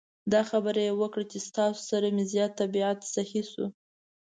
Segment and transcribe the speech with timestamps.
[0.31, 3.65] دا خبره یې هم وکړه چې ستاسو سره مې زیات طبعیت سهی شو.